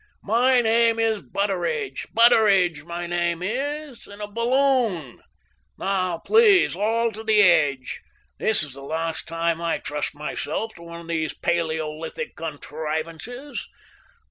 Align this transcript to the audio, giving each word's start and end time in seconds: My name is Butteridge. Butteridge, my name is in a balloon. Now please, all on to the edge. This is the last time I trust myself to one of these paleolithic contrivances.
My 0.23 0.61
name 0.61 0.97
is 0.97 1.21
Butteridge. 1.21 2.07
Butteridge, 2.11 2.85
my 2.85 3.05
name 3.05 3.43
is 3.43 4.07
in 4.07 4.19
a 4.19 4.27
balloon. 4.27 5.21
Now 5.77 6.17
please, 6.17 6.75
all 6.75 7.05
on 7.05 7.11
to 7.13 7.23
the 7.23 7.43
edge. 7.43 8.01
This 8.39 8.63
is 8.63 8.73
the 8.73 8.81
last 8.81 9.27
time 9.27 9.61
I 9.61 9.77
trust 9.77 10.15
myself 10.15 10.73
to 10.77 10.81
one 10.81 11.01
of 11.01 11.07
these 11.07 11.35
paleolithic 11.35 12.35
contrivances. 12.35 13.67